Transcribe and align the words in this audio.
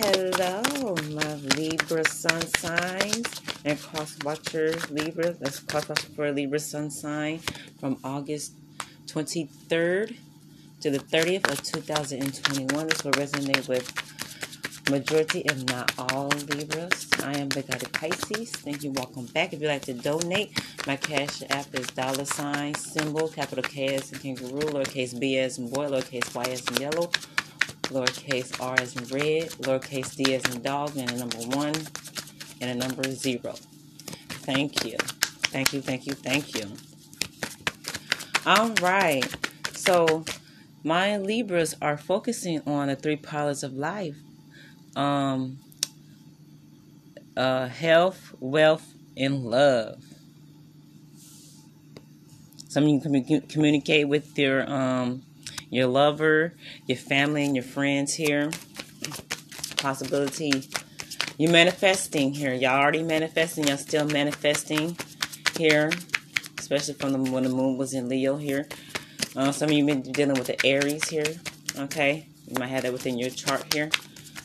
Hello, 0.00 0.94
my 1.10 1.34
Libra 1.56 2.04
sun 2.04 2.40
signs 2.58 3.40
and 3.64 3.82
cross 3.82 4.16
watchers 4.22 4.88
Libra. 4.92 5.32
That's 5.32 5.58
cross 5.58 5.88
watcher 5.88 6.06
for 6.14 6.30
Libra 6.30 6.60
sun 6.60 6.88
sign 6.88 7.40
from 7.80 7.98
August 8.04 8.52
23rd 9.06 10.16
to 10.82 10.90
the 10.90 11.00
30th 11.00 11.50
of 11.50 11.60
2021. 11.64 12.86
This 12.86 13.02
will 13.02 13.10
resonate 13.10 13.66
with 13.66 13.92
majority, 14.88 15.40
if 15.40 15.64
not 15.64 15.92
all 15.98 16.28
Libras. 16.28 17.10
I 17.24 17.36
am 17.36 17.48
the 17.48 17.62
Guided 17.62 17.92
Pisces. 17.92 18.52
Thank 18.52 18.84
you. 18.84 18.92
Welcome 18.92 19.26
back. 19.26 19.52
If 19.52 19.60
you'd 19.60 19.66
like 19.66 19.82
to 19.86 19.94
donate, 19.94 20.56
my 20.86 20.94
cash 20.94 21.42
app 21.50 21.74
is 21.74 21.88
dollar 21.88 22.24
sign 22.24 22.76
symbol 22.76 23.26
capital 23.26 23.64
K 23.64 23.96
as 23.96 24.12
kangaroo, 24.12 24.60
lowercase 24.60 25.18
b 25.18 25.38
as 25.38 25.58
in 25.58 25.68
boy, 25.68 25.88
lowercase 25.88 26.32
y 26.36 26.44
as 26.44 26.64
in 26.68 26.82
yellow 26.82 27.10
lowercase 27.88 28.60
r 28.60 28.76
as 28.78 28.96
in 28.96 29.04
red, 29.04 29.48
lowercase 29.62 30.16
d 30.16 30.34
as 30.34 30.44
in 30.54 30.62
dog, 30.62 30.96
and 30.96 31.10
a 31.10 31.16
number 31.16 31.38
one, 31.56 31.74
and 32.60 32.70
a 32.70 32.74
number 32.74 33.04
zero. 33.10 33.54
Thank 34.48 34.84
you. 34.84 34.96
Thank 35.50 35.72
you, 35.72 35.80
thank 35.80 36.06
you, 36.06 36.14
thank 36.14 36.54
you. 36.54 36.66
All 38.46 38.70
right. 38.82 39.24
So, 39.74 40.24
my 40.84 41.16
Libras 41.16 41.74
are 41.80 41.96
focusing 41.96 42.62
on 42.66 42.88
the 42.88 42.96
three 42.96 43.16
pillars 43.16 43.62
of 43.62 43.74
life 43.74 44.16
um, 44.96 45.58
uh, 47.36 47.68
health, 47.68 48.34
wealth, 48.40 48.94
and 49.16 49.44
love. 49.44 50.02
Some 52.68 52.86
you 52.86 53.00
can 53.00 53.40
communicate 53.42 54.08
with 54.08 54.38
your 54.38 54.70
um, 54.70 55.22
your 55.70 55.86
lover, 55.86 56.54
your 56.86 56.98
family, 56.98 57.44
and 57.44 57.54
your 57.54 57.64
friends 57.64 58.14
here. 58.14 58.50
Possibility. 59.76 60.68
You're 61.36 61.52
manifesting 61.52 62.34
here. 62.34 62.52
Y'all 62.52 62.80
already 62.80 63.02
manifesting. 63.02 63.68
Y'all 63.68 63.76
still 63.76 64.06
manifesting 64.06 64.96
here. 65.56 65.90
Especially 66.58 66.94
from 66.94 67.12
the, 67.12 67.30
when 67.30 67.44
the 67.44 67.48
moon 67.48 67.76
was 67.76 67.94
in 67.94 68.08
Leo 68.08 68.36
here. 68.36 68.66
Uh, 69.36 69.52
some 69.52 69.68
of 69.68 69.72
you 69.72 69.86
been 69.86 70.02
dealing 70.02 70.36
with 70.36 70.48
the 70.48 70.66
Aries 70.66 71.08
here. 71.08 71.34
Okay. 71.78 72.26
You 72.46 72.58
might 72.58 72.68
have 72.68 72.82
that 72.82 72.92
within 72.92 73.18
your 73.18 73.30
chart 73.30 73.72
here. 73.72 73.90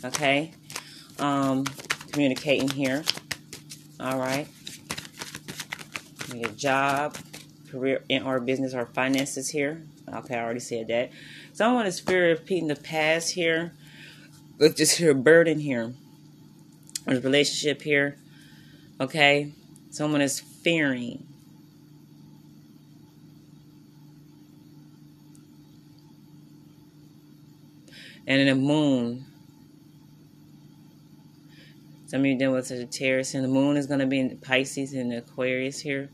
Okay. 0.05 0.53
Um, 1.19 1.65
communicating 2.11 2.69
here. 2.69 3.03
All 3.99 4.19
right. 4.19 4.47
Your 6.33 6.49
job, 6.51 7.17
career, 7.73 8.03
in 8.07 8.23
our 8.23 8.39
business 8.39 8.73
or 8.73 8.85
finances 8.85 9.49
here. 9.49 9.81
Okay, 10.07 10.35
I 10.35 10.43
already 10.43 10.59
said 10.59 10.87
that. 10.87 11.11
Someone 11.53 11.85
is 11.85 11.99
fear 11.99 12.31
of 12.31 12.39
repeating 12.39 12.67
the 12.67 12.75
past 12.75 13.31
here. 13.31 13.73
Let's 14.59 14.75
just 14.75 14.97
hear 14.97 15.11
a 15.11 15.15
burden 15.15 15.59
here. 15.59 15.93
There's 17.05 17.17
a 17.17 17.21
relationship 17.21 17.81
here. 17.81 18.17
Okay. 19.01 19.51
Someone 19.89 20.21
is 20.21 20.39
fearing. 20.39 21.25
And 28.25 28.39
in 28.39 28.47
the 28.47 28.55
moon. 28.55 29.25
Some 32.07 32.21
of 32.21 32.25
you 32.27 32.37
dealing 32.37 32.55
with 32.55 32.67
Sagittarius, 32.67 33.33
and 33.33 33.43
the 33.43 33.47
moon 33.47 33.75
is 33.75 33.87
going 33.87 33.99
to 33.99 34.05
be 34.05 34.19
in 34.19 34.37
Pisces 34.37 34.93
and 34.93 35.11
Aquarius 35.11 35.79
here 35.79 36.11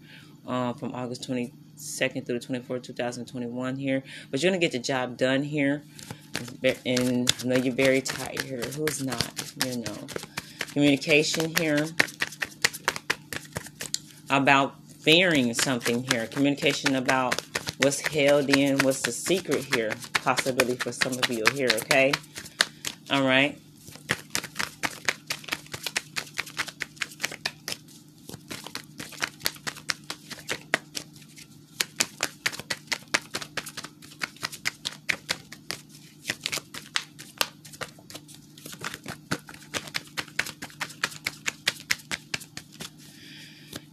uh, 0.47 0.73
from 0.73 0.93
August 0.93 1.29
22nd 1.29 2.25
through 2.25 2.39
the 2.39 2.45
24th, 2.45 2.83
2021 2.83 3.75
here. 3.75 4.03
But 4.31 4.41
you're 4.41 4.51
going 4.51 4.59
to 4.59 4.65
get 4.65 4.71
the 4.71 4.79
job 4.79 5.17
done 5.17 5.43
here. 5.43 5.83
And 6.85 7.33
I 7.41 7.47
know 7.47 7.55
you're 7.57 7.73
very 7.73 8.01
tight 8.01 8.41
here. 8.41 8.61
Who's 8.61 9.03
not? 9.03 9.53
You 9.65 9.77
know. 9.77 10.07
Communication 10.71 11.53
here 11.57 11.87
about 14.29 14.75
fearing 14.99 15.53
something 15.53 16.03
here. 16.03 16.27
Communication 16.27 16.95
about 16.95 17.41
what's 17.79 17.99
held 18.01 18.55
in, 18.55 18.77
what's 18.79 19.01
the 19.01 19.11
secret 19.11 19.65
here. 19.73 19.91
Possibility 20.13 20.75
for 20.75 20.91
some 20.91 21.13
of 21.13 21.29
you 21.31 21.43
here, 21.53 21.69
okay? 21.73 22.13
All 23.09 23.23
right. 23.23 23.59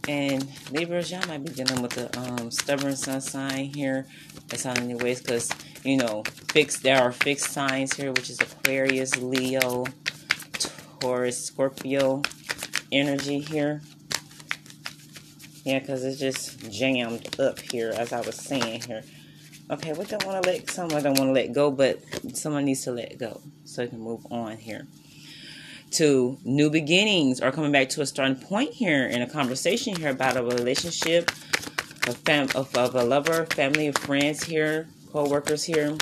And 0.07 0.47
Libras, 0.71 1.11
y'all 1.11 1.27
might 1.27 1.43
be 1.43 1.51
dealing 1.51 1.81
with 1.81 1.91
the 1.91 2.17
um, 2.17 2.49
stubborn 2.49 2.95
sun 2.95 3.19
sign 3.19 3.73
here. 3.73 4.07
That's 4.47 4.65
on 4.65 4.89
your 4.89 4.99
ways 4.99 5.21
because, 5.21 5.51
you 5.83 5.97
know, 5.97 6.23
fixed, 6.53 6.83
there 6.83 7.01
are 7.01 7.11
fixed 7.11 7.51
signs 7.51 7.93
here, 7.93 8.13
which 8.13 8.29
is 8.29 8.39
Aquarius, 8.39 9.17
Leo, 9.17 9.85
Taurus, 11.01 11.43
Scorpio 11.43 12.21
energy 12.89 13.39
here. 13.39 13.81
Yeah, 15.65 15.79
because 15.79 16.05
it's 16.05 16.19
just 16.19 16.71
jammed 16.71 17.37
up 17.37 17.59
here, 17.59 17.91
as 17.93 18.13
I 18.13 18.21
was 18.21 18.35
saying 18.35 18.83
here. 18.83 19.03
Okay, 19.69 19.91
we 19.91 20.05
don't 20.05 20.25
want 20.25 20.41
to 20.41 20.49
let, 20.49 20.69
someone 20.69 21.03
don't 21.03 21.19
want 21.19 21.27
to 21.27 21.33
let 21.33 21.51
go, 21.51 21.69
but 21.69 21.99
someone 22.33 22.63
needs 22.63 22.85
to 22.85 22.91
let 22.91 23.17
go 23.17 23.41
so 23.65 23.81
you 23.81 23.89
can 23.89 23.99
move 23.99 24.25
on 24.31 24.55
here 24.55 24.87
to 25.97 26.37
new 26.43 26.69
beginnings 26.69 27.41
or 27.41 27.51
coming 27.51 27.71
back 27.71 27.89
to 27.89 28.01
a 28.01 28.05
starting 28.05 28.35
point 28.35 28.71
here 28.71 29.07
in 29.07 29.23
a 29.23 29.27
conversation 29.27 29.95
here 29.95 30.09
about 30.09 30.37
a 30.37 30.43
relationship, 30.43 31.31
a 32.07 32.13
fam 32.13 32.47
of, 32.53 32.75
of 32.77 32.93
a 32.93 33.03
lover, 33.03 33.47
family, 33.47 33.91
friends 33.91 34.43
here, 34.43 34.87
co-workers 35.11 35.63
here, 35.63 35.97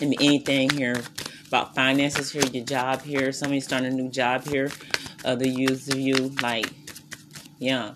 and 0.00 0.14
anything 0.20 0.70
here 0.70 1.02
about 1.48 1.74
finances 1.74 2.32
here, 2.32 2.42
your 2.46 2.64
job 2.64 3.02
here, 3.02 3.30
somebody 3.30 3.60
starting 3.60 3.92
a 3.92 3.94
new 3.94 4.08
job 4.08 4.42
here, 4.48 4.70
other 5.22 5.46
use 5.46 5.86
of 5.88 5.98
you, 5.98 6.14
like, 6.40 6.72
yeah. 7.58 7.92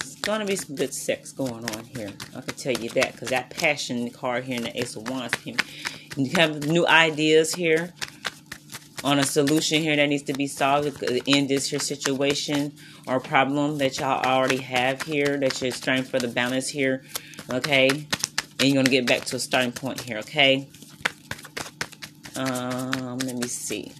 It's 0.00 0.16
gonna 0.16 0.44
be 0.44 0.56
some 0.56 0.74
good 0.74 0.92
sex 0.92 1.30
going 1.30 1.64
on 1.76 1.84
here. 1.84 2.10
I 2.34 2.40
can 2.40 2.54
tell 2.56 2.72
you 2.72 2.88
that 2.90 3.12
because 3.12 3.28
that 3.28 3.50
passion 3.50 4.10
card 4.10 4.42
here 4.42 4.56
in 4.56 4.64
the 4.64 4.76
Ace 4.76 4.96
of 4.96 5.08
Wands 5.08 5.36
came. 5.36 5.56
You 6.16 6.32
have 6.34 6.66
new 6.66 6.84
ideas 6.84 7.54
here 7.54 7.92
on 9.04 9.18
a 9.18 9.22
solution 9.22 9.80
here 9.80 9.96
that 9.96 10.06
needs 10.08 10.24
to 10.24 10.32
be 10.32 10.46
solved 10.46 11.02
in 11.26 11.46
this 11.46 11.70
your 11.70 11.80
situation 11.80 12.72
or 13.06 13.20
problem 13.20 13.78
that 13.78 13.98
y'all 13.98 14.24
already 14.24 14.56
have 14.56 15.02
here 15.02 15.38
that 15.38 15.60
you're 15.62 15.70
trying 15.70 16.02
for 16.02 16.18
the 16.18 16.28
balance 16.28 16.68
here 16.68 17.04
okay? 17.50 17.88
And 17.88 18.68
you're 18.68 18.82
gonna 18.82 18.90
get 18.90 19.06
back 19.06 19.24
to 19.26 19.36
a 19.36 19.38
starting 19.38 19.72
point 19.72 20.00
here 20.00 20.18
okay? 20.18 20.68
Um 22.36 23.18
let 23.18 23.36
me 23.36 23.46
see 23.46 23.92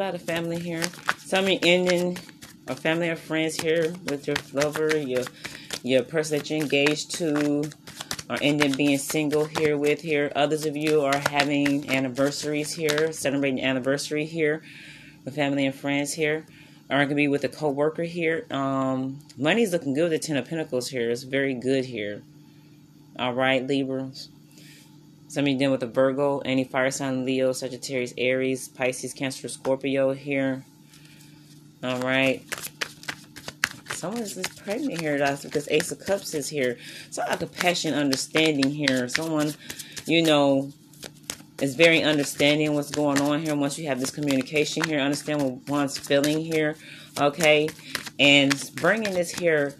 about 0.00 0.14
a 0.14 0.18
family 0.18 0.58
here. 0.58 0.82
Some 1.18 1.44
ending 1.46 2.16
a 2.66 2.74
family 2.74 3.10
or 3.10 3.16
friends 3.16 3.60
here 3.60 3.92
with 4.06 4.26
your 4.26 4.36
lover, 4.54 4.96
your 4.96 5.24
your 5.82 6.02
person 6.04 6.38
that 6.38 6.48
you're 6.48 6.58
engaged 6.58 7.10
to, 7.16 7.70
or 8.30 8.38
ending 8.40 8.72
being 8.72 8.96
single 8.96 9.44
here 9.44 9.76
with 9.76 10.00
here. 10.00 10.32
Others 10.34 10.64
of 10.64 10.74
you 10.74 11.02
are 11.02 11.18
having 11.28 11.90
anniversaries 11.90 12.72
here, 12.72 13.12
celebrating 13.12 13.62
anniversary 13.62 14.24
here 14.24 14.62
with 15.26 15.34
family 15.34 15.66
and 15.66 15.74
friends 15.74 16.14
here. 16.14 16.46
Or 16.88 17.02
it 17.02 17.06
could 17.08 17.16
be 17.16 17.28
with 17.28 17.44
a 17.44 17.50
co-worker 17.50 18.04
here. 18.04 18.46
Um, 18.50 19.18
money's 19.36 19.70
looking 19.70 19.92
good. 19.92 20.12
The 20.12 20.18
Ten 20.18 20.38
of 20.38 20.48
Pentacles 20.48 20.88
here. 20.88 21.10
It's 21.10 21.24
very 21.24 21.52
good 21.52 21.84
here. 21.84 22.22
All 23.18 23.34
right, 23.34 23.66
Libras. 23.66 24.30
Somebody 25.30 25.54
dealing 25.54 25.70
with 25.70 25.84
a 25.84 25.86
Virgo, 25.86 26.40
any 26.40 26.64
fire 26.64 26.90
sign, 26.90 27.24
Leo, 27.24 27.52
Sagittarius, 27.52 28.12
Aries, 28.18 28.66
Pisces, 28.66 29.12
Cancer, 29.12 29.46
Scorpio 29.46 30.12
here. 30.12 30.64
All 31.84 32.00
right. 32.00 32.42
Someone 33.92 34.22
is 34.22 34.34
pregnant 34.56 35.00
here. 35.00 35.18
That's 35.18 35.44
because 35.44 35.68
Ace 35.70 35.92
of 35.92 36.00
Cups 36.00 36.34
is 36.34 36.48
here. 36.48 36.78
So 37.10 37.22
like 37.28 37.42
a 37.42 37.46
passion, 37.46 37.94
understanding 37.94 38.70
here. 38.70 39.08
Someone, 39.08 39.54
you 40.04 40.20
know, 40.20 40.72
is 41.62 41.76
very 41.76 42.02
understanding 42.02 42.74
what's 42.74 42.90
going 42.90 43.20
on 43.20 43.40
here. 43.40 43.54
Once 43.54 43.78
you 43.78 43.86
have 43.86 44.00
this 44.00 44.10
communication 44.10 44.82
here, 44.82 44.98
understand 44.98 45.42
what 45.42 45.68
one's 45.68 45.96
feeling 45.96 46.40
here. 46.40 46.74
Okay. 47.20 47.68
And 48.18 48.68
bringing 48.74 49.14
this 49.14 49.30
here 49.30 49.76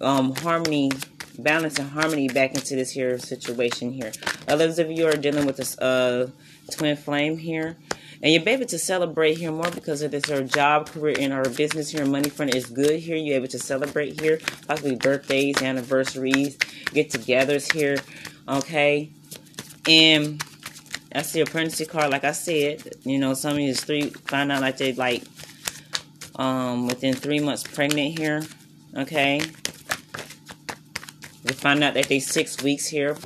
um, 0.00 0.32
harmony 0.36 0.92
balance 1.38 1.78
and 1.78 1.90
harmony 1.90 2.28
back 2.28 2.54
into 2.54 2.76
this 2.76 2.90
here 2.90 3.18
situation 3.18 3.92
here. 3.92 4.12
Others 4.48 4.78
of 4.78 4.90
you 4.90 5.06
are 5.06 5.16
dealing 5.16 5.46
with 5.46 5.56
this 5.56 5.78
uh, 5.78 6.30
twin 6.70 6.96
flame 6.96 7.38
here. 7.38 7.76
And 8.22 8.32
you're 8.32 8.48
able 8.48 8.66
to 8.66 8.78
celebrate 8.78 9.34
here 9.38 9.50
more 9.50 9.70
because 9.70 10.00
of 10.02 10.12
this 10.12 10.26
her 10.26 10.44
job, 10.44 10.88
career, 10.88 11.16
and 11.18 11.32
our 11.32 11.48
business 11.48 11.90
here. 11.90 12.06
Money 12.06 12.28
front 12.28 12.54
is 12.54 12.66
good 12.66 13.00
here. 13.00 13.16
You're 13.16 13.36
able 13.36 13.48
to 13.48 13.58
celebrate 13.58 14.20
here. 14.20 14.38
Possibly 14.68 14.94
birthdays, 14.94 15.60
anniversaries, 15.60 16.56
get 16.92 17.10
togethers 17.10 17.72
here. 17.72 17.96
Okay. 18.48 19.10
And 19.88 20.40
I 21.12 21.22
see 21.22 21.40
a 21.40 21.46
pregnancy 21.46 21.84
card, 21.84 22.10
like 22.10 22.22
I 22.22 22.30
said. 22.30 22.94
You 23.02 23.18
know, 23.18 23.34
some 23.34 23.54
of 23.54 23.58
you 23.58 23.74
three 23.74 24.10
find 24.10 24.52
out 24.52 24.60
like 24.60 24.76
they 24.76 24.92
like 24.92 25.24
um 26.36 26.86
within 26.86 27.14
three 27.14 27.40
months 27.40 27.64
pregnant 27.64 28.18
here. 28.18 28.42
Okay. 28.96 29.42
You 31.44 31.54
find 31.54 31.82
out 31.82 31.94
that 31.94 32.08
they 32.08 32.20
six 32.20 32.62
weeks 32.62 32.86
here. 32.86 33.16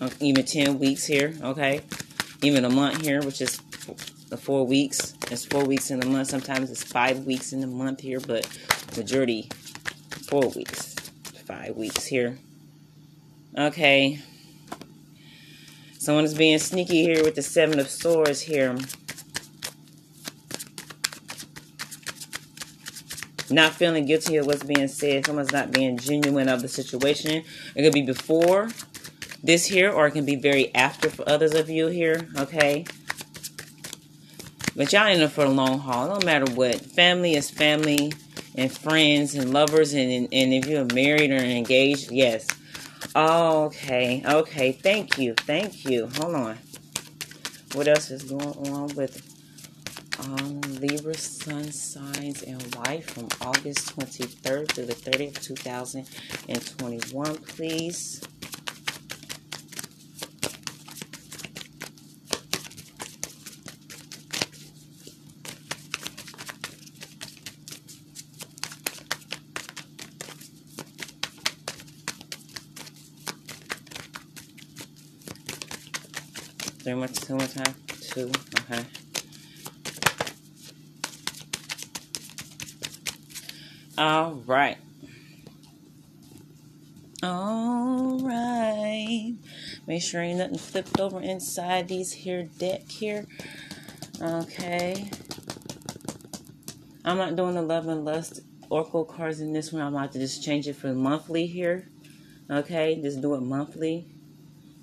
Um, 0.00 0.10
even 0.20 0.44
ten 0.44 0.78
weeks 0.78 1.04
here, 1.04 1.34
okay? 1.42 1.80
Even 2.42 2.64
a 2.64 2.70
month 2.70 3.00
here, 3.02 3.20
which 3.22 3.40
is 3.40 3.58
the 4.28 4.36
four 4.36 4.66
weeks. 4.66 5.14
It's 5.30 5.44
four 5.44 5.64
weeks 5.64 5.90
in 5.90 6.02
a 6.02 6.06
month. 6.06 6.28
Sometimes 6.28 6.70
it's 6.70 6.84
five 6.84 7.24
weeks 7.24 7.52
in 7.52 7.64
a 7.64 7.66
month 7.66 8.00
here, 8.00 8.20
but 8.20 8.46
majority 8.96 9.50
four 10.28 10.48
weeks, 10.50 10.94
five 11.46 11.76
weeks 11.76 12.04
here. 12.06 12.38
Okay. 13.56 14.20
Someone 15.98 16.24
is 16.24 16.34
being 16.34 16.58
sneaky 16.58 17.02
here 17.02 17.24
with 17.24 17.34
the 17.34 17.42
seven 17.42 17.80
of 17.80 17.88
swords 17.88 18.40
here. 18.40 18.76
Not 23.50 23.72
feeling 23.72 24.04
guilty 24.04 24.36
of 24.36 24.46
what's 24.46 24.62
being 24.62 24.88
said. 24.88 25.26
Someone's 25.26 25.52
not 25.52 25.70
being 25.70 25.96
genuine 25.96 26.48
of 26.48 26.62
the 26.62 26.68
situation. 26.68 27.42
It 27.74 27.82
could 27.82 27.92
be 27.92 28.02
before 28.02 28.68
this 29.42 29.66
here, 29.66 29.90
or 29.90 30.06
it 30.06 30.12
can 30.12 30.24
be 30.24 30.36
very 30.36 30.74
after 30.74 31.08
for 31.08 31.28
others 31.28 31.54
of 31.54 31.70
you 31.70 31.86
here. 31.86 32.28
Okay. 32.36 32.84
But 34.76 34.92
y'all 34.92 35.08
in 35.08 35.20
it 35.20 35.30
for 35.30 35.44
the 35.44 35.50
long 35.50 35.78
haul. 35.78 36.08
No 36.08 36.24
matter 36.24 36.50
what. 36.52 36.80
Family 36.80 37.34
is 37.34 37.50
family 37.50 38.12
and 38.54 38.70
friends 38.70 39.34
and 39.34 39.52
lovers 39.52 39.92
and, 39.92 40.28
and 40.32 40.52
if 40.52 40.66
you're 40.66 40.84
married 40.92 41.30
or 41.30 41.36
engaged, 41.36 42.10
yes. 42.10 42.46
Okay, 43.14 44.22
okay. 44.26 44.72
Thank 44.72 45.18
you, 45.18 45.34
thank 45.34 45.84
you. 45.84 46.08
Hold 46.16 46.34
on. 46.34 46.58
What 47.74 47.88
else 47.88 48.10
is 48.10 48.24
going 48.24 48.68
on 48.68 48.94
with 48.94 49.27
um, 50.20 50.60
Libra 50.80 51.14
Sun 51.14 51.70
signs 51.72 52.42
and 52.42 52.76
life 52.76 53.10
from 53.10 53.28
August 53.40 53.96
23rd 53.96 54.68
to 54.68 54.82
the 54.82 54.94
30th, 54.94 55.42
2021, 55.42 57.36
please? 57.38 58.20
Three 76.88 76.94
more, 76.94 77.08
two 77.08 77.34
more 77.34 77.46
time. 77.46 77.74
Two. 78.00 78.32
Okay. 78.60 78.82
All 83.98 84.34
right. 84.46 84.78
All 87.20 88.20
right. 88.20 89.34
Make 89.88 90.02
sure 90.02 90.22
ain't 90.22 90.38
nothing 90.38 90.56
flipped 90.56 91.00
over 91.00 91.20
inside 91.20 91.88
these 91.88 92.12
here 92.12 92.44
deck 92.58 92.88
here. 92.88 93.26
Okay. 94.22 95.10
I'm 97.04 97.16
not 97.16 97.34
doing 97.34 97.56
the 97.56 97.62
love 97.62 97.88
and 97.88 98.04
lust 98.04 98.40
oracle 98.70 99.04
cards 99.04 99.40
in 99.40 99.52
this 99.52 99.72
one. 99.72 99.82
I'm 99.82 99.96
about 99.96 100.12
to 100.12 100.20
just 100.20 100.44
change 100.44 100.68
it 100.68 100.76
for 100.76 100.94
monthly 100.94 101.46
here. 101.46 101.88
Okay, 102.48 103.00
just 103.02 103.20
do 103.20 103.34
it 103.34 103.40
monthly. 103.40 104.06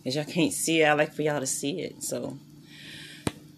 As 0.05 0.17
y'all 0.17 0.25
can't 0.25 0.51
see 0.51 0.81
it, 0.81 0.85
I 0.87 0.93
like 0.93 1.13
for 1.13 1.21
y'all 1.21 1.39
to 1.39 1.47
see 1.47 1.79
it. 1.79 2.03
So 2.03 2.37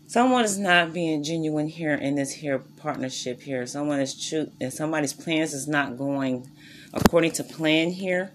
someone 0.07 0.45
is 0.45 0.57
not 0.57 0.94
being 0.94 1.21
genuine 1.24 1.68
here 1.68 1.94
in 1.94 2.15
this 2.15 2.31
here 2.31 2.59
partnership 2.77 3.42
here. 3.42 3.68
Someone 3.68 4.00
is 4.00 4.19
true 4.19 4.50
and 4.59 4.74
somebody's 4.74 5.13
plans 5.13 5.54
is 5.54 5.68
not 5.68 5.98
going 5.98 6.50
according 6.94 7.31
to 7.33 7.44
plan 7.44 7.92
here. 7.92 8.31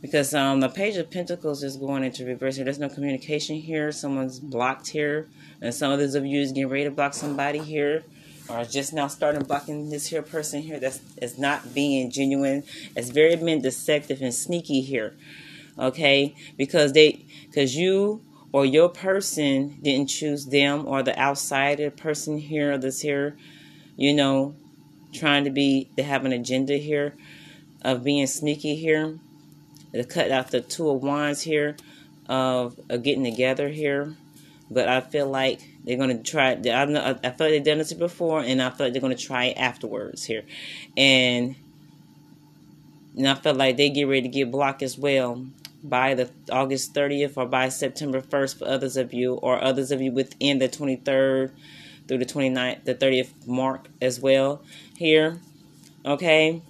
Because 0.00 0.34
um, 0.34 0.58
the 0.58 0.68
page 0.68 0.96
of 0.96 1.10
pentacles 1.12 1.62
is 1.62 1.76
going 1.76 2.02
into 2.02 2.24
reverse 2.24 2.56
here. 2.56 2.64
There's 2.64 2.80
no 2.80 2.88
communication 2.88 3.56
here. 3.56 3.92
Someone's 3.92 4.40
blocked 4.40 4.88
here. 4.88 5.28
And 5.60 5.72
some 5.72 5.92
of 5.92 5.98
others 5.98 6.16
of 6.16 6.26
you 6.26 6.40
is 6.40 6.50
getting 6.50 6.68
ready 6.68 6.84
to 6.84 6.90
block 6.90 7.14
somebody 7.14 7.60
here. 7.60 8.02
Or 8.48 8.64
just 8.64 8.92
now 8.92 9.06
starting 9.06 9.44
blocking 9.44 9.90
this 9.90 10.08
here 10.08 10.22
person 10.22 10.60
here 10.60 10.80
that's 10.80 11.00
is 11.22 11.38
not 11.38 11.72
being 11.72 12.10
genuine. 12.10 12.64
It's 12.96 13.10
very 13.10 13.36
been 13.36 13.62
deceptive 13.62 14.20
and 14.20 14.34
sneaky 14.34 14.80
here 14.80 15.14
okay 15.78 16.34
because 16.56 16.92
they 16.92 17.24
because 17.46 17.74
you 17.74 18.20
or 18.52 18.66
your 18.66 18.88
person 18.88 19.78
didn't 19.82 20.08
choose 20.08 20.46
them 20.46 20.86
or 20.86 21.02
the 21.02 21.18
outsider 21.18 21.90
person 21.90 22.38
here 22.38 22.72
or 22.72 22.78
this 22.78 23.00
here 23.00 23.36
you 23.96 24.12
know 24.12 24.54
trying 25.12 25.44
to 25.44 25.50
be 25.50 25.88
to 25.96 26.02
have 26.02 26.24
an 26.24 26.32
agenda 26.32 26.76
here 26.76 27.14
of 27.82 28.04
being 28.04 28.26
sneaky 28.26 28.76
here 28.76 29.18
to 29.92 30.04
cut 30.04 30.30
out 30.30 30.50
the 30.50 30.60
two 30.60 30.88
of 30.88 31.02
wands 31.02 31.42
here 31.42 31.76
of, 32.28 32.78
of 32.88 33.02
getting 33.02 33.24
together 33.24 33.68
here 33.68 34.16
but 34.72 34.88
I 34.88 35.00
feel 35.00 35.28
like 35.28 35.60
they're 35.84 35.98
going 35.98 36.16
to 36.16 36.22
try. 36.22 36.52
I, 36.52 36.84
know, 36.86 37.18
I 37.22 37.30
feel 37.30 37.30
like 37.30 37.36
they've 37.38 37.64
done 37.64 37.78
this 37.78 37.92
before, 37.92 38.40
and 38.40 38.62
I 38.62 38.70
feel 38.70 38.86
like 38.86 38.94
they're 38.94 39.02
going 39.02 39.14
to 39.14 39.22
try 39.22 39.46
it 39.46 39.58
afterwards 39.58 40.24
here, 40.24 40.44
and 40.96 41.56
and 43.16 43.28
I 43.28 43.34
feel 43.34 43.54
like 43.54 43.76
they 43.76 43.90
get 43.90 44.04
ready 44.04 44.22
to 44.22 44.28
get 44.28 44.50
blocked 44.50 44.82
as 44.82 44.96
well 44.96 45.44
by 45.82 46.14
the 46.14 46.30
August 46.50 46.94
30th 46.94 47.36
or 47.36 47.46
by 47.46 47.68
September 47.68 48.20
1st 48.20 48.58
for 48.58 48.68
others 48.68 48.96
of 48.96 49.12
you, 49.12 49.34
or 49.34 49.62
others 49.62 49.90
of 49.90 50.00
you 50.00 50.12
within 50.12 50.58
the 50.58 50.68
23rd 50.68 51.50
through 52.06 52.18
the 52.18 52.26
29th, 52.26 52.84
the 52.84 52.94
30th 52.94 53.46
mark 53.46 53.88
as 54.00 54.20
well 54.20 54.62
here. 54.96 55.40
Okay. 56.04 56.62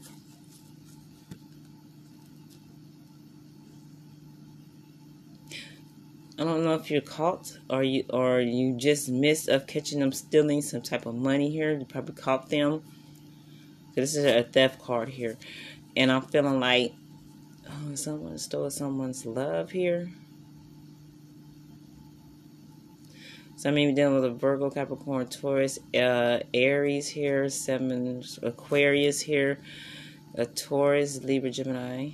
I 6.38 6.44
don't 6.44 6.64
know 6.64 6.75
if 6.75 6.91
you're 6.91 7.03
caught 7.03 7.56
or 7.70 7.85
you 7.85 8.05
or 8.11 8.41
you 8.41 8.76
just 8.76 9.09
missed 9.09 9.49
of 9.49 9.66
catching 9.66 10.00
them 10.00 10.11
stealing 10.11 10.61
some 10.61 10.83
type 10.83 11.07
of 11.07 11.14
money 11.14 11.50
here. 11.50 11.78
You 11.78 11.85
probably 11.85 12.14
caught 12.14 12.49
them. 12.49 12.83
This 13.95 14.16
is 14.16 14.25
a 14.25 14.42
theft 14.42 14.81
card 14.81 15.11
here, 15.11 15.37
and 15.97 16.11
I'm 16.11 16.23
feeling 16.23 16.59
like 16.59 16.95
Oh, 17.92 17.94
someone 17.94 18.38
stole 18.38 18.70
someone's 18.70 19.26
love 19.26 19.70
here. 19.70 20.08
So 23.56 23.68
I'm 23.68 23.76
even 23.76 23.94
dealing 23.94 24.14
with 24.14 24.25
a 24.25 24.30
Virgo, 24.30 24.70
Capricorn, 24.70 25.26
Taurus, 25.26 25.78
uh, 25.94 26.38
Aries 26.54 27.06
here, 27.08 27.50
seven 27.50 28.25
Aquarius 28.42 29.20
here, 29.20 29.58
a 30.34 30.46
Taurus, 30.46 31.22
Libra, 31.22 31.50
Gemini. 31.50 32.12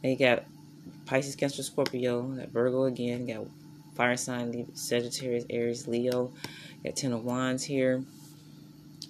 They 0.00 0.14
got 0.14 0.44
Pisces, 1.06 1.34
Cancer, 1.34 1.64
Scorpio, 1.64 2.22
got 2.22 2.48
Virgo 2.50 2.84
again, 2.84 3.26
got 3.26 3.46
fire 3.96 4.16
sign, 4.16 4.68
Sagittarius, 4.74 5.44
Aries, 5.50 5.88
Leo. 5.88 6.30
Got 6.84 6.94
Ten 6.94 7.12
of 7.12 7.24
Wands 7.24 7.64
here. 7.64 8.04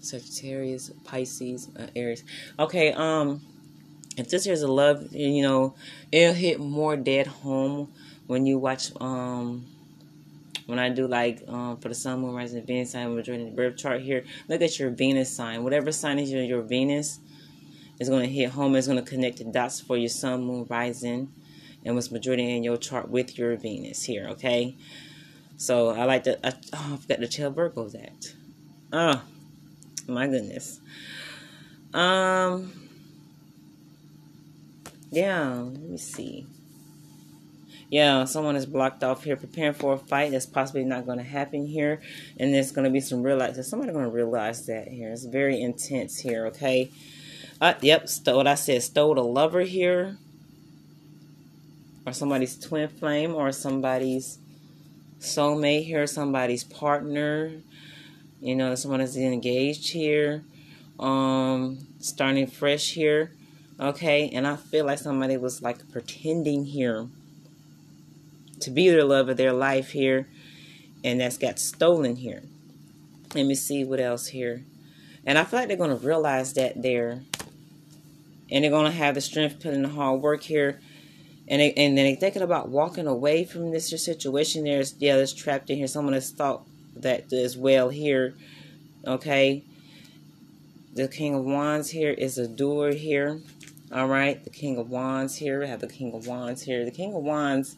Sagittarius, 0.00 0.90
Pisces, 1.04 1.68
uh, 1.78 1.88
Aries. 1.94 2.24
Okay, 2.58 2.92
um, 2.94 3.42
this 4.16 4.46
is 4.46 4.62
a 4.62 4.68
love, 4.68 5.14
you 5.14 5.42
know, 5.42 5.74
it'll 6.10 6.34
hit 6.34 6.60
more 6.60 6.96
dead 6.96 7.26
home 7.26 7.92
when 8.26 8.46
you 8.46 8.58
watch 8.58 8.92
um 9.00 9.66
when 10.66 10.78
I 10.78 10.88
do 10.90 11.06
like 11.06 11.42
um 11.48 11.78
for 11.78 11.88
the 11.88 11.94
sun, 11.94 12.20
moon, 12.20 12.34
rising, 12.34 12.64
Venus 12.64 12.92
sign, 12.92 13.14
majority 13.14 13.44
the 13.44 13.50
birth 13.50 13.76
chart 13.76 14.02
here. 14.02 14.24
Look 14.48 14.62
at 14.62 14.78
your 14.78 14.90
Venus 14.90 15.34
sign. 15.34 15.64
Whatever 15.64 15.92
sign 15.92 16.18
is 16.18 16.30
your, 16.30 16.42
your 16.42 16.62
Venus 16.62 17.20
is 17.98 18.08
going 18.08 18.22
to 18.22 18.32
hit 18.32 18.50
home. 18.50 18.74
It's 18.76 18.86
going 18.86 19.02
to 19.02 19.08
connect 19.08 19.38
the 19.38 19.44
dots 19.44 19.80
for 19.80 19.96
your 19.96 20.08
sun, 20.08 20.44
moon, 20.44 20.66
rising, 20.68 21.32
and 21.84 21.94
what's 21.94 22.10
majority 22.10 22.56
in 22.56 22.62
your 22.62 22.76
chart 22.76 23.08
with 23.08 23.38
your 23.38 23.56
Venus 23.56 24.04
here. 24.04 24.28
Okay. 24.30 24.76
So 25.56 25.90
I 25.90 26.04
like 26.04 26.24
to. 26.24 26.46
I, 26.46 26.52
oh, 26.72 26.94
I 26.94 26.96
forgot 26.96 27.20
to 27.20 27.28
tell 27.28 27.50
Virgo 27.50 27.88
that. 27.88 28.34
Oh 28.92 29.22
my 30.06 30.26
goodness. 30.26 30.80
Um 31.94 32.72
yeah, 35.12 35.50
let 35.50 35.78
me 35.78 35.98
see. 35.98 36.46
Yeah, 37.90 38.24
someone 38.24 38.56
is 38.56 38.64
blocked 38.64 39.04
off 39.04 39.24
here 39.24 39.36
preparing 39.36 39.74
for 39.74 39.92
a 39.92 39.98
fight 39.98 40.32
that's 40.32 40.46
possibly 40.46 40.82
not 40.82 41.04
going 41.04 41.18
to 41.18 41.24
happen 41.24 41.66
here. 41.66 42.00
And 42.40 42.54
there's 42.54 42.72
going 42.72 42.86
to 42.86 42.90
be 42.90 43.00
some 43.00 43.22
realize 43.22 43.56
that 43.56 43.64
somebody's 43.64 43.92
going 43.92 44.06
to 44.06 44.10
realize 44.10 44.64
that 44.66 44.88
here. 44.88 45.12
It's 45.12 45.26
very 45.26 45.60
intense 45.60 46.18
here, 46.18 46.46
okay? 46.46 46.90
Uh, 47.60 47.74
yep, 47.82 48.08
stole 48.08 48.38
what 48.38 48.46
I 48.46 48.54
said. 48.54 48.82
Stole 48.82 49.18
a 49.18 49.20
lover 49.20 49.60
here, 49.60 50.16
or 52.06 52.14
somebody's 52.14 52.58
twin 52.58 52.88
flame, 52.88 53.34
or 53.34 53.52
somebody's 53.52 54.38
soulmate 55.20 55.84
here, 55.84 56.06
somebody's 56.06 56.64
partner. 56.64 57.52
You 58.40 58.56
know, 58.56 58.74
someone 58.74 59.02
is 59.02 59.18
engaged 59.18 59.90
here. 59.90 60.44
Um, 60.98 61.86
starting 62.00 62.46
fresh 62.46 62.92
here. 62.92 63.32
Okay, 63.80 64.28
and 64.30 64.46
I 64.46 64.56
feel 64.56 64.84
like 64.86 64.98
somebody 64.98 65.36
was 65.36 65.62
like 65.62 65.90
pretending 65.90 66.66
here 66.66 67.08
to 68.60 68.70
be 68.70 68.88
the 68.90 69.04
love 69.04 69.28
of 69.28 69.36
their 69.36 69.52
life 69.52 69.90
here, 69.90 70.28
and 71.02 71.20
that's 71.20 71.38
got 71.38 71.58
stolen 71.58 72.16
here. 72.16 72.42
Let 73.34 73.46
me 73.46 73.54
see 73.54 73.82
what 73.84 73.98
else 73.98 74.28
here. 74.28 74.62
And 75.24 75.38
I 75.38 75.44
feel 75.44 75.60
like 75.60 75.68
they're 75.68 75.76
going 75.76 75.96
to 75.96 76.06
realize 76.06 76.52
that 76.54 76.80
there. 76.82 77.22
And 78.50 78.64
they're 78.64 78.70
going 78.70 78.90
to 78.90 78.96
have 78.96 79.14
the 79.14 79.20
strength, 79.20 79.62
put 79.62 79.72
in 79.72 79.82
the 79.82 79.88
hard 79.88 80.20
work 80.20 80.42
here. 80.42 80.80
And, 81.48 81.60
they, 81.60 81.72
and 81.72 81.96
then 81.96 82.04
they're 82.04 82.16
thinking 82.16 82.42
about 82.42 82.68
walking 82.68 83.06
away 83.06 83.44
from 83.44 83.70
this 83.70 83.88
situation. 83.88 84.64
There's, 84.64 84.94
yeah, 84.98 85.16
there's 85.16 85.32
trapped 85.32 85.70
in 85.70 85.78
here. 85.78 85.86
Someone 85.86 86.14
has 86.14 86.30
thought 86.30 86.66
that 86.96 87.32
as 87.32 87.56
well 87.56 87.88
here. 87.88 88.34
Okay. 89.06 89.62
The 90.94 91.08
King 91.08 91.34
of 91.34 91.44
Wands 91.44 91.90
here 91.90 92.10
is 92.10 92.36
a 92.36 92.46
door 92.46 92.90
here. 92.90 93.40
All 93.92 94.08
right. 94.08 94.42
The 94.42 94.50
King 94.50 94.78
of 94.78 94.88
Wands 94.88 95.36
here. 95.36 95.60
We 95.60 95.68
have 95.68 95.80
the 95.80 95.86
King 95.86 96.14
of 96.14 96.26
Wands 96.26 96.62
here. 96.62 96.84
The 96.86 96.90
King 96.90 97.14
of 97.14 97.22
Wands 97.22 97.76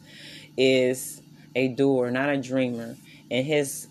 is 0.55 1.21
a 1.55 1.67
doer, 1.67 2.09
not 2.09 2.29
a 2.29 2.37
dreamer. 2.37 2.95
And 3.29 3.45
his 3.45 3.87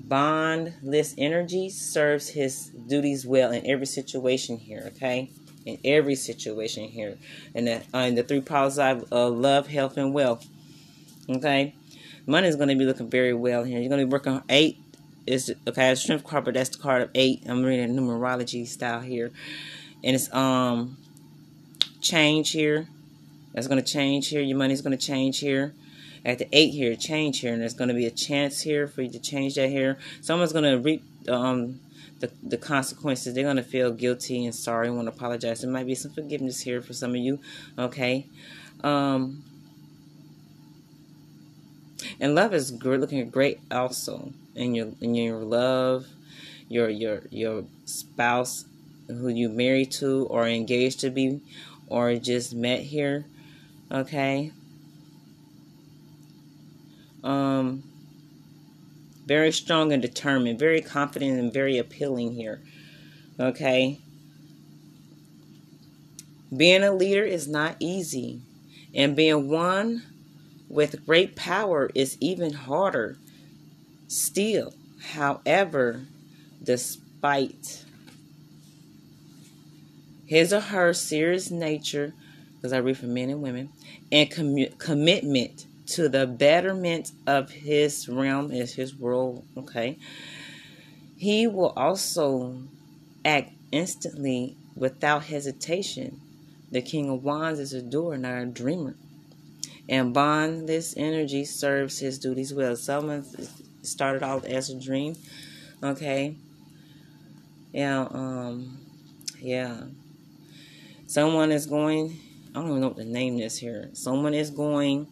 bondless 0.00 1.14
energy 1.16 1.68
serves 1.68 2.28
his 2.30 2.70
duties 2.88 3.24
well 3.24 3.52
in 3.52 3.64
every 3.64 3.86
situation 3.86 4.58
here, 4.58 4.90
okay? 4.96 5.30
In 5.66 5.78
every 5.84 6.16
situation 6.16 6.88
here. 6.88 7.16
And 7.54 7.68
the, 7.68 7.82
uh, 7.94 8.10
the 8.10 8.24
three 8.24 8.40
powers 8.40 8.76
of 8.80 9.12
uh, 9.12 9.28
love, 9.28 9.68
health, 9.68 9.96
and 9.98 10.12
wealth. 10.12 10.44
Okay? 11.28 11.76
Money 12.26 12.48
is 12.48 12.56
going 12.56 12.70
to 12.70 12.74
be 12.74 12.84
looking 12.86 13.08
very 13.08 13.34
well 13.34 13.62
here. 13.62 13.78
You're 13.78 13.88
going 13.88 14.00
to 14.00 14.06
be 14.06 14.12
working 14.12 14.42
eight. 14.48 14.78
Is 15.26 15.54
okay, 15.68 15.94
strength 15.94 16.24
card, 16.24 16.44
but 16.44 16.54
that's 16.54 16.70
the 16.70 16.78
card 16.78 17.02
of 17.02 17.10
eight. 17.14 17.42
I'm 17.46 17.62
reading 17.62 17.94
numerology 17.94 18.66
style 18.66 19.00
here. 19.00 19.30
And 20.02 20.16
it's 20.16 20.32
um 20.34 20.96
change 22.00 22.52
here. 22.52 22.88
That's 23.52 23.66
going 23.66 23.82
to 23.82 23.92
change 23.92 24.28
here. 24.28 24.40
Your 24.40 24.56
money's 24.56 24.80
going 24.80 24.96
to 24.96 25.04
change 25.04 25.40
here 25.40 25.74
at 26.24 26.38
the 26.38 26.48
eight 26.52 26.70
here, 26.70 26.94
change 26.94 27.40
here, 27.40 27.52
and 27.52 27.62
there's 27.62 27.74
going 27.74 27.88
to 27.88 27.94
be 27.94 28.06
a 28.06 28.10
chance 28.10 28.60
here 28.60 28.86
for 28.86 29.02
you 29.02 29.10
to 29.10 29.18
change 29.18 29.54
that 29.54 29.70
here. 29.70 29.98
Someone's 30.20 30.52
going 30.52 30.64
to 30.64 30.78
reap 30.78 31.02
um, 31.28 31.80
the, 32.20 32.30
the 32.42 32.56
consequences. 32.56 33.34
They're 33.34 33.44
going 33.44 33.56
to 33.56 33.62
feel 33.62 33.90
guilty 33.92 34.44
and 34.44 34.54
sorry 34.54 34.88
and 34.88 34.96
want 34.96 35.08
to 35.08 35.14
apologize. 35.14 35.62
There 35.62 35.70
might 35.70 35.86
be 35.86 35.94
some 35.94 36.12
forgiveness 36.12 36.60
here 36.60 36.82
for 36.82 36.92
some 36.92 37.10
of 37.10 37.16
you, 37.16 37.40
okay? 37.78 38.26
Um, 38.84 39.44
and 42.20 42.34
love 42.34 42.54
is 42.54 42.70
great, 42.70 43.00
looking 43.00 43.28
great 43.30 43.60
also 43.70 44.32
in 44.54 44.74
your 44.74 44.88
in 45.00 45.14
your 45.14 45.38
love, 45.38 46.06
your 46.68 46.88
your 46.90 47.22
your 47.30 47.64
spouse 47.86 48.66
who 49.08 49.28
you 49.28 49.48
married 49.48 49.90
to 49.90 50.26
or 50.26 50.46
engaged 50.46 51.00
to 51.00 51.10
be, 51.10 51.40
or 51.90 52.14
just 52.16 52.54
met 52.54 52.80
here, 52.80 53.26
okay? 53.92 54.52
um, 57.22 57.82
very 59.26 59.52
strong 59.52 59.92
and 59.92 60.02
determined, 60.02 60.58
very 60.58 60.80
confident 60.80 61.38
and 61.38 61.52
very 61.52 61.78
appealing 61.78 62.34
here. 62.34 62.60
Okay? 63.38 63.98
Being 66.56 66.82
a 66.82 66.92
leader 66.92 67.24
is 67.24 67.46
not 67.46 67.76
easy, 67.78 68.40
and 68.94 69.14
being 69.14 69.48
one 69.48 70.02
with 70.68 71.06
great 71.06 71.36
power 71.36 71.90
is 71.94 72.16
even 72.20 72.52
harder. 72.52 73.18
Still, 74.08 74.74
however, 75.12 76.02
despite 76.62 77.84
his 80.30 80.52
or 80.52 80.60
her 80.60 80.92
serious 80.92 81.50
nature, 81.50 82.14
because 82.54 82.72
I 82.72 82.78
read 82.78 82.98
for 82.98 83.06
men 83.06 83.30
and 83.30 83.42
women, 83.42 83.68
and 84.12 84.30
com- 84.30 84.78
commitment 84.78 85.66
to 85.86 86.08
the 86.08 86.24
betterment 86.24 87.10
of 87.26 87.50
his 87.50 88.08
realm, 88.08 88.52
is 88.52 88.72
his 88.72 88.94
world, 88.94 89.44
okay? 89.56 89.98
He 91.16 91.48
will 91.48 91.70
also 91.70 92.62
act 93.24 93.50
instantly 93.72 94.56
without 94.76 95.24
hesitation. 95.24 96.20
The 96.70 96.80
King 96.80 97.10
of 97.10 97.24
Wands 97.24 97.58
is 97.58 97.72
a 97.72 97.82
doer, 97.82 98.16
not 98.16 98.40
a 98.40 98.46
dreamer. 98.46 98.94
And 99.88 100.14
bond 100.14 100.68
this 100.68 100.94
energy 100.96 101.44
serves 101.44 101.98
his 101.98 102.20
duties 102.20 102.54
well. 102.54 102.76
Someone 102.76 103.26
started 103.82 104.22
out 104.22 104.44
as 104.44 104.70
a 104.70 104.78
dream, 104.80 105.16
okay? 105.82 106.36
Yeah, 107.72 108.06
um, 108.12 108.78
yeah. 109.40 109.86
Someone 111.10 111.50
is 111.50 111.66
going, 111.66 112.20
I 112.54 112.60
don't 112.60 112.68
even 112.68 112.82
know 112.82 112.86
what 112.86 112.96
the 112.96 113.04
name 113.04 113.40
is 113.40 113.58
here. 113.58 113.90
Someone 113.94 114.32
is 114.32 114.48
going 114.48 115.08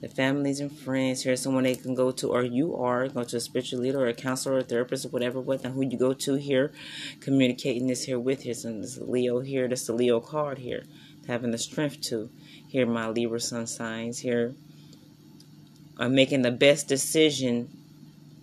the 0.00 0.08
families 0.08 0.60
and 0.60 0.72
friends 0.72 1.24
here, 1.24 1.36
someone 1.36 1.64
they 1.64 1.74
can 1.74 1.94
go 1.94 2.10
to, 2.10 2.30
or 2.30 2.42
you 2.42 2.74
are 2.74 3.06
go 3.08 3.22
to 3.22 3.36
a 3.36 3.40
spiritual 3.40 3.80
leader 3.80 4.00
or 4.00 4.06
a 4.06 4.14
counselor 4.14 4.54
or 4.54 4.58
a 4.60 4.62
therapist 4.62 5.04
or 5.04 5.10
whatever, 5.10 5.42
what 5.42 5.62
who 5.62 5.82
you 5.82 5.98
go 5.98 6.14
to 6.14 6.36
here, 6.36 6.72
communicating 7.20 7.86
this 7.86 8.04
here 8.04 8.18
with 8.18 8.46
you. 8.46 8.54
So 8.54 8.72
this 8.80 8.96
Leo 8.96 9.40
here, 9.40 9.68
this 9.68 9.86
the 9.86 9.92
Leo 9.92 10.20
card 10.20 10.56
here, 10.56 10.84
having 11.26 11.50
the 11.50 11.58
strength 11.58 12.00
to. 12.04 12.30
Here, 12.66 12.86
my 12.86 13.10
Libra 13.10 13.38
sun 13.38 13.66
signs 13.66 14.20
here 14.20 14.54
are 15.98 16.08
making 16.08 16.40
the 16.40 16.50
best 16.50 16.88
decision 16.88 17.68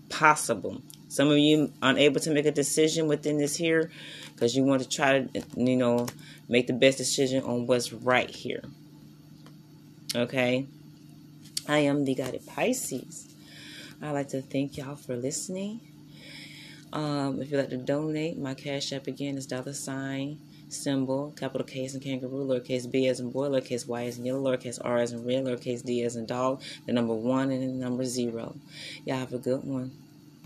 possible. 0.10 0.84
Some 1.08 1.32
of 1.32 1.40
you 1.40 1.74
unable 1.82 2.22
to 2.22 2.30
make 2.30 2.46
a 2.46 2.52
decision 2.52 3.08
within 3.08 3.40
this 3.40 3.56
here 3.56 3.90
because 4.40 4.56
you 4.56 4.64
want 4.64 4.82
to 4.82 4.88
try 4.88 5.20
to, 5.20 5.44
you 5.58 5.76
know, 5.76 6.08
make 6.48 6.66
the 6.68 6.74
best 6.74 6.98
decision 6.98 7.44
on 7.44 7.68
what's 7.68 7.92
right 7.92 8.30
here. 8.30 8.64
Okay. 10.16 10.66
I 11.68 11.80
am 11.80 12.06
the 12.06 12.16
guided 12.16 12.48
Pisces. 12.48 13.36
I'd 14.02 14.12
like 14.12 14.30
to 14.30 14.42
thank 14.42 14.78
y'all 14.78 14.96
for 14.96 15.18
listening. 15.18 15.82
Um, 16.94 17.42
if 17.42 17.52
you'd 17.52 17.58
like 17.58 17.70
to 17.72 17.78
donate, 17.78 18.38
my 18.38 18.54
cash 18.54 18.94
app 18.94 19.08
again 19.08 19.38
is 19.38 19.46
dollar 19.46 19.74
sign 19.74 20.40
symbol, 20.70 21.34
capital 21.38 21.68
K 21.68 21.84
as 21.84 21.96
in 21.96 22.00
kangaroo, 22.00 22.48
lowercase 22.48 22.90
b 22.90 23.08
as 23.08 23.20
in 23.20 23.32
boy, 23.32 23.50
lowercase 23.50 23.88
y 23.88 24.06
as 24.06 24.20
in 24.20 24.26
yellow, 24.26 24.42
lowercase 24.42 24.80
r 24.82 25.00
as 25.00 25.12
in 25.12 25.26
red, 25.26 25.44
lowercase 25.44 25.84
d 25.84 26.04
as 26.04 26.16
in 26.16 26.26
dog, 26.26 26.62
the 26.86 26.94
number 26.94 27.14
one, 27.14 27.52
and 27.52 27.62
the 27.62 27.68
number 27.68 28.06
zero. 28.06 28.56
Y'all 29.06 29.18
have 29.18 29.34
a 29.34 29.38
good 29.38 29.66
one. 29.66 29.92